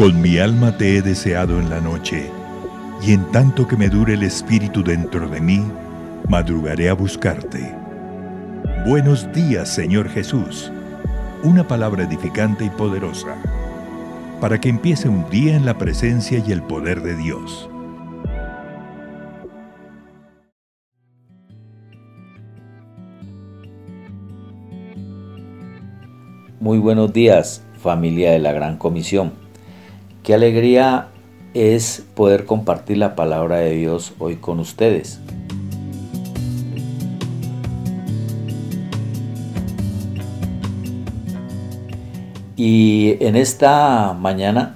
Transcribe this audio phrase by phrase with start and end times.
[0.00, 2.30] Con mi alma te he deseado en la noche,
[3.02, 5.62] y en tanto que me dure el espíritu dentro de mí,
[6.26, 7.76] madrugaré a buscarte.
[8.86, 10.72] Buenos días, Señor Jesús.
[11.42, 13.36] Una palabra edificante y poderosa,
[14.40, 17.68] para que empiece un día en la presencia y el poder de Dios.
[26.58, 29.49] Muy buenos días, familia de la Gran Comisión.
[30.22, 31.08] Qué alegría
[31.54, 35.18] es poder compartir la palabra de Dios hoy con ustedes.
[42.54, 44.74] Y en esta mañana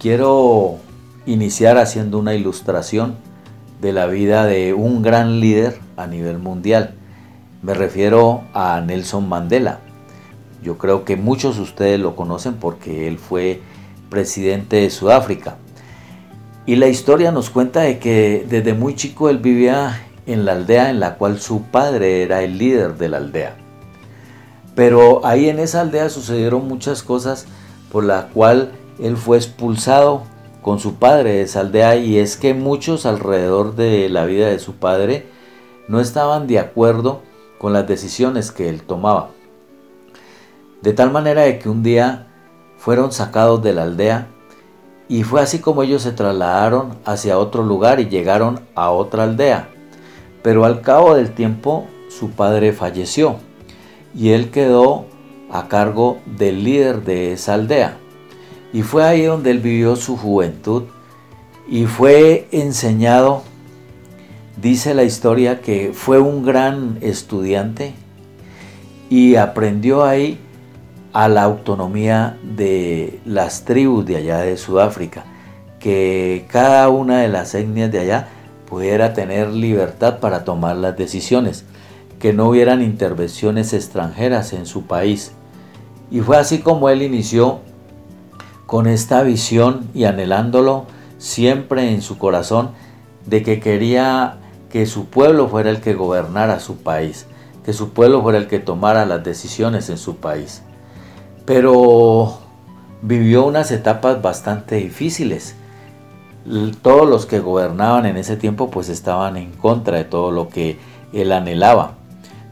[0.00, 0.78] quiero
[1.26, 3.14] iniciar haciendo una ilustración
[3.80, 6.94] de la vida de un gran líder a nivel mundial.
[7.62, 9.78] Me refiero a Nelson Mandela.
[10.60, 13.60] Yo creo que muchos de ustedes lo conocen porque él fue
[14.08, 15.56] presidente de Sudáfrica.
[16.66, 20.90] Y la historia nos cuenta de que desde muy chico él vivía en la aldea
[20.90, 23.56] en la cual su padre era el líder de la aldea.
[24.74, 27.46] Pero ahí en esa aldea sucedieron muchas cosas
[27.92, 30.24] por la cual él fue expulsado
[30.60, 34.58] con su padre de esa aldea y es que muchos alrededor de la vida de
[34.58, 35.26] su padre
[35.88, 37.22] no estaban de acuerdo
[37.58, 39.30] con las decisiones que él tomaba.
[40.82, 42.25] De tal manera de que un día
[42.78, 44.28] fueron sacados de la aldea
[45.08, 49.68] y fue así como ellos se trasladaron hacia otro lugar y llegaron a otra aldea.
[50.42, 53.36] Pero al cabo del tiempo su padre falleció
[54.14, 55.06] y él quedó
[55.50, 57.98] a cargo del líder de esa aldea.
[58.72, 60.84] Y fue ahí donde él vivió su juventud
[61.68, 63.42] y fue enseñado,
[64.60, 67.94] dice la historia, que fue un gran estudiante
[69.08, 70.38] y aprendió ahí
[71.16, 75.24] a la autonomía de las tribus de allá de Sudáfrica,
[75.78, 78.28] que cada una de las etnias de allá
[78.68, 81.64] pudiera tener libertad para tomar las decisiones,
[82.18, 85.32] que no hubieran intervenciones extranjeras en su país.
[86.10, 87.60] Y fue así como él inició
[88.66, 90.84] con esta visión y anhelándolo
[91.16, 92.72] siempre en su corazón
[93.24, 94.36] de que quería
[94.68, 97.24] que su pueblo fuera el que gobernara su país,
[97.64, 100.62] que su pueblo fuera el que tomara las decisiones en su país
[101.46, 102.38] pero
[103.00, 105.54] vivió unas etapas bastante difíciles.
[106.82, 110.78] Todos los que gobernaban en ese tiempo pues estaban en contra de todo lo que
[111.12, 111.94] él anhelaba.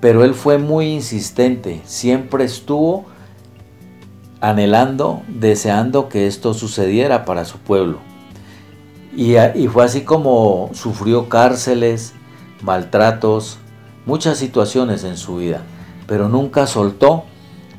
[0.00, 3.06] Pero él fue muy insistente, siempre estuvo
[4.40, 7.98] anhelando, deseando que esto sucediera para su pueblo.
[9.14, 12.14] Y, y, fue así como sufrió cárceles,
[12.62, 13.58] maltratos,
[14.06, 15.62] muchas situaciones en su vida,
[16.06, 17.24] pero nunca soltó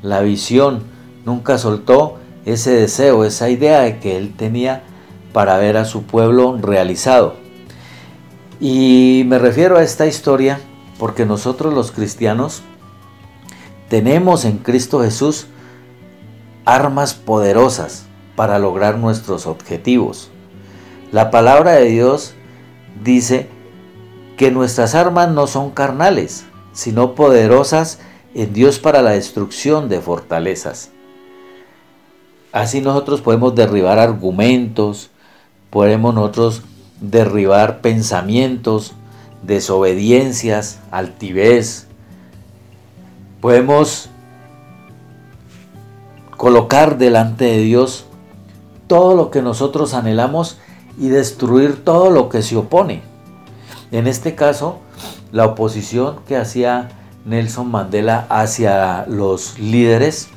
[0.01, 0.83] la visión
[1.25, 4.83] Nunca soltó ese deseo, esa idea de que él tenía
[5.33, 7.35] para ver a su pueblo realizado.
[8.59, 10.59] Y me refiero a esta historia
[10.97, 12.61] porque nosotros los cristianos
[13.87, 15.47] tenemos en Cristo Jesús
[16.65, 18.05] armas poderosas
[18.35, 20.29] para lograr nuestros objetivos.
[21.11, 22.35] La palabra de Dios
[23.03, 23.49] dice
[24.37, 27.99] que nuestras armas no son carnales, sino poderosas
[28.35, 30.91] en Dios para la destrucción de fortalezas.
[32.51, 35.11] Así nosotros podemos derribar argumentos,
[35.69, 36.63] podemos nosotros
[36.99, 38.93] derribar pensamientos,
[39.43, 41.87] desobediencias, altivez.
[43.39, 44.09] Podemos
[46.35, 48.05] colocar delante de Dios
[48.87, 50.57] todo lo que nosotros anhelamos
[50.97, 53.03] y destruir todo lo que se opone.
[53.91, 54.79] En este caso,
[55.31, 56.89] la oposición que hacía
[57.25, 60.29] Nelson Mandela hacia los líderes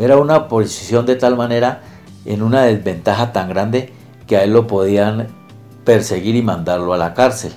[0.00, 1.82] era una posición de tal manera
[2.24, 3.92] en una desventaja tan grande
[4.26, 5.28] que a él lo podían
[5.84, 7.52] perseguir y mandarlo a la cárcel.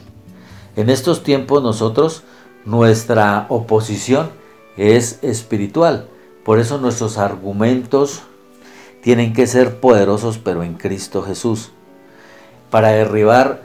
[0.76, 2.24] En estos tiempos nosotros,
[2.66, 4.30] nuestra oposición
[4.76, 6.10] es espiritual.
[6.44, 8.24] Por eso nuestros argumentos
[9.02, 11.72] tienen que ser poderosos pero en Cristo Jesús.
[12.70, 13.62] Para derribar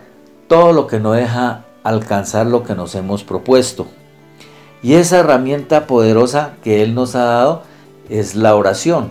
[0.47, 3.89] todo lo que no deja alcanzar lo que nos hemos propuesto.
[4.85, 7.63] Y esa herramienta poderosa que Él nos ha dado
[8.09, 9.11] es la oración.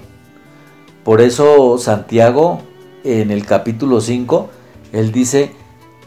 [1.04, 2.62] Por eso Santiago
[3.04, 4.50] en el capítulo 5,
[4.92, 5.52] él dice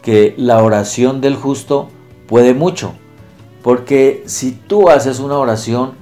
[0.01, 1.89] que la oración del justo
[2.27, 2.93] puede mucho.
[3.63, 5.93] Porque si tú haces una oración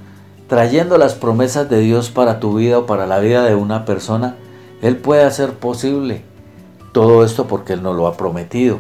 [0.47, 4.35] trayendo las promesas de Dios para tu vida o para la vida de una persona,
[4.81, 6.23] Él puede hacer posible
[6.91, 8.79] todo esto porque Él nos lo ha prometido.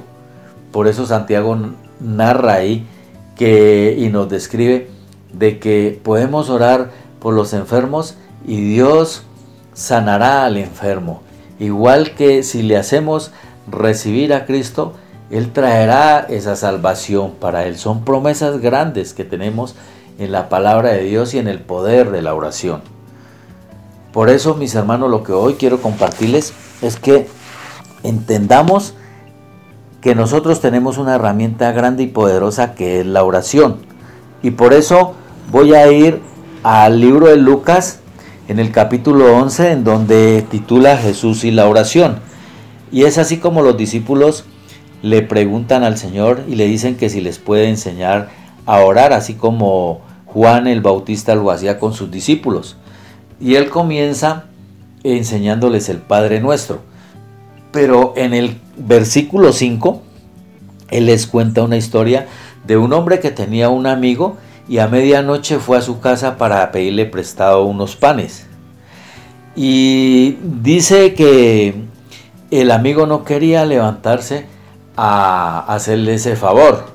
[0.71, 1.57] Por eso Santiago
[1.99, 2.87] narra ahí
[3.35, 4.89] que, y nos describe
[5.33, 9.23] de que podemos orar por los enfermos y Dios
[9.73, 11.21] sanará al enfermo.
[11.59, 13.31] Igual que si le hacemos
[13.69, 14.93] recibir a Cristo,
[15.29, 17.77] Él traerá esa salvación para Él.
[17.77, 19.75] Son promesas grandes que tenemos
[20.17, 22.81] en la palabra de Dios y en el poder de la oración.
[24.11, 27.27] Por eso, mis hermanos, lo que hoy quiero compartirles es que
[28.03, 28.95] entendamos
[30.01, 33.77] que nosotros tenemos una herramienta grande y poderosa que es la oración.
[34.41, 35.13] Y por eso
[35.51, 36.21] voy a ir
[36.63, 37.99] al libro de Lucas
[38.47, 42.19] en el capítulo 11 en donde titula Jesús y la oración.
[42.91, 44.45] Y es así como los discípulos
[45.01, 48.29] le preguntan al Señor y le dicen que si les puede enseñar
[48.65, 52.75] a orar, así como Juan el Bautista lo hacía con sus discípulos.
[53.39, 54.45] Y él comienza
[55.03, 56.81] enseñándoles el Padre Nuestro.
[57.71, 60.01] Pero en el versículo 5,
[60.89, 62.27] él les cuenta una historia
[62.65, 64.37] de un hombre que tenía un amigo
[64.69, 68.45] y a medianoche fue a su casa para pedirle prestado unos panes.
[69.55, 71.73] Y dice que
[72.51, 74.45] el amigo no quería levantarse
[74.95, 76.85] a hacerle ese favor,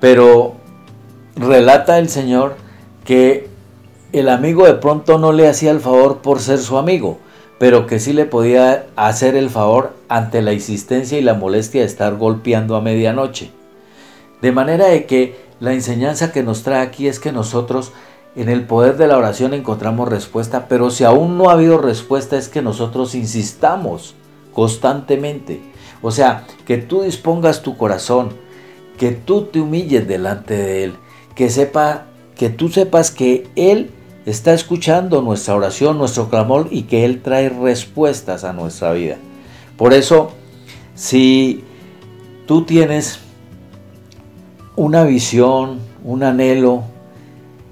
[0.00, 0.56] pero
[1.36, 2.56] relata el Señor
[3.04, 3.48] que
[4.12, 7.18] el amigo de pronto no le hacía el favor por ser su amigo,
[7.60, 11.86] pero que sí le podía hacer el favor ante la insistencia y la molestia de
[11.86, 13.52] estar golpeando a medianoche.
[14.42, 17.92] De manera de que la enseñanza que nos trae aquí es que nosotros
[18.36, 22.36] en el poder de la oración encontramos respuesta, pero si aún no ha habido respuesta
[22.36, 24.14] es que nosotros insistamos
[24.52, 25.60] constantemente.
[26.02, 28.28] O sea, que tú dispongas tu corazón,
[28.96, 30.94] que tú te humilles delante de Él,
[31.34, 32.06] que sepa,
[32.36, 33.90] que tú sepas que Él
[34.26, 39.16] está escuchando nuestra oración, nuestro clamor y que Él trae respuestas a nuestra vida.
[39.76, 40.32] Por eso,
[40.94, 41.64] si
[42.46, 43.20] tú tienes
[44.78, 46.84] una visión, un anhelo,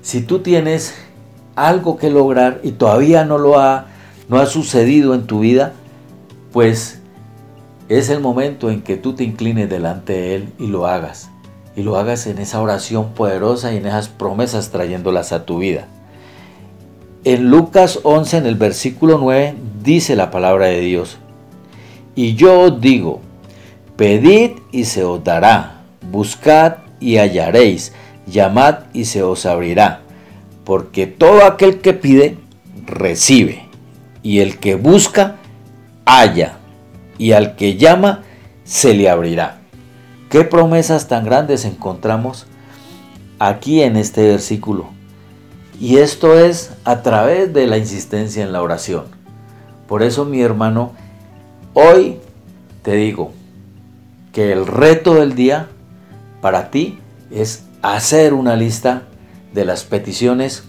[0.03, 0.93] si tú tienes
[1.55, 3.87] algo que lograr y todavía no lo ha,
[4.29, 5.73] no ha sucedido en tu vida,
[6.53, 7.01] pues
[7.89, 11.31] es el momento en que tú te inclines delante de Él y lo hagas.
[11.77, 15.87] Y lo hagas en esa oración poderosa y en esas promesas trayéndolas a tu vida.
[17.23, 19.55] En Lucas 11, en el versículo 9,
[19.85, 21.19] dice la palabra de Dios.
[22.17, 23.21] Y yo os digo,
[23.97, 27.93] pedid y se os dará, buscad y hallaréis,
[28.27, 30.01] llamad y se os abrirá,
[30.65, 32.39] porque todo aquel que pide,
[32.85, 33.69] recibe,
[34.23, 35.37] y el que busca,
[36.05, 36.59] halla,
[37.19, 38.23] y al que llama,
[38.65, 39.61] se le abrirá.
[40.29, 42.47] ¿Qué promesas tan grandes encontramos
[43.39, 44.91] aquí en este versículo?
[45.81, 49.05] Y esto es a través de la insistencia en la oración.
[49.87, 50.93] Por eso mi hermano,
[51.75, 52.17] hoy
[52.83, 53.33] te digo
[54.33, 55.69] que el reto del día
[56.47, 57.01] para ti
[57.33, 59.03] es hacer una lista
[59.53, 60.63] de las peticiones,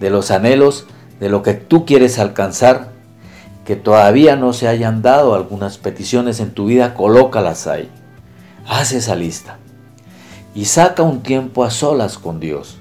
[0.00, 0.88] de los anhelos,
[1.20, 2.90] de lo que tú quieres alcanzar,
[3.64, 7.88] que todavía no se hayan dado algunas peticiones en tu vida, colócalas ahí.
[8.66, 9.58] Haz esa lista.
[10.56, 12.78] Y saca un tiempo a solas con Dios.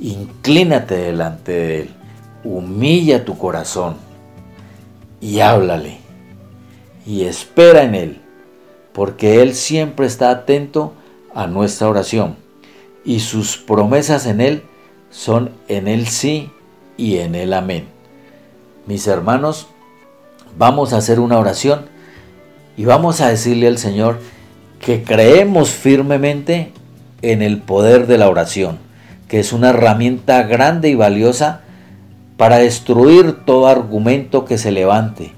[0.00, 1.90] Inclínate delante de Él.
[2.42, 3.94] Humilla tu corazón.
[5.20, 5.98] Y háblale.
[7.06, 8.20] Y espera en Él.
[8.92, 10.94] Porque Él siempre está atento
[11.38, 12.34] a nuestra oración
[13.04, 14.64] y sus promesas en Él
[15.08, 16.50] son en Él sí
[16.96, 17.86] y en Él amén.
[18.88, 19.68] Mis hermanos,
[20.58, 21.82] vamos a hacer una oración
[22.76, 24.18] y vamos a decirle al Señor
[24.80, 26.72] que creemos firmemente
[27.22, 28.78] en el poder de la oración,
[29.28, 31.60] que es una herramienta grande y valiosa
[32.36, 35.30] para destruir todo argumento que se levante,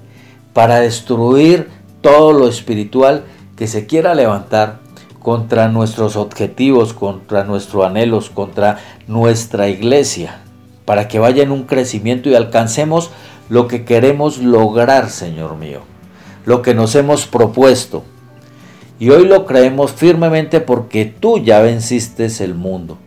[0.53, 1.69] para destruir
[2.01, 3.23] todo lo espiritual
[3.55, 4.80] que se quiera levantar
[5.21, 10.41] contra nuestros objetivos, contra nuestros anhelos, contra nuestra iglesia,
[10.85, 13.11] para que vaya en un crecimiento y alcancemos
[13.49, 15.81] lo que queremos lograr, Señor mío,
[16.45, 18.03] lo que nos hemos propuesto.
[18.99, 22.97] Y hoy lo creemos firmemente porque tú ya venciste el mundo,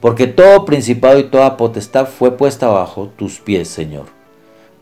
[0.00, 4.06] porque todo principado y toda potestad fue puesta bajo tus pies, Señor.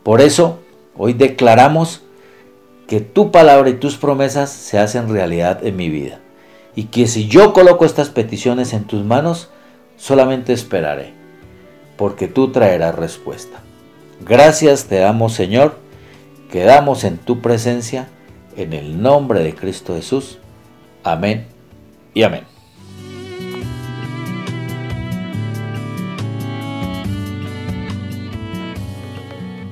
[0.02, 0.58] Por eso,
[0.96, 2.02] hoy declaramos
[2.88, 6.21] que tu palabra y tus promesas se hacen realidad en mi vida
[6.74, 9.50] y que si yo coloco estas peticiones en tus manos,
[9.96, 11.12] solamente esperaré,
[11.96, 13.60] porque tú traerás respuesta.
[14.24, 15.76] Gracias te damos Señor,
[16.50, 18.08] quedamos en tu presencia,
[18.56, 20.38] en el nombre de Cristo Jesús.
[21.04, 21.46] Amén
[22.14, 22.44] y amén.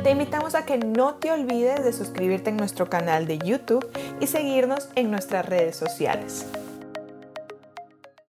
[0.03, 3.87] Te invitamos a que no te olvides de suscribirte en nuestro canal de YouTube
[4.19, 6.47] y seguirnos en nuestras redes sociales.